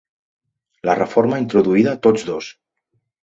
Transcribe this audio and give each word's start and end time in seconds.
La 0.89 0.95
reforma 0.99 1.37
introduïda 1.43 1.95
tots 2.07 2.25
dos. 2.33 2.49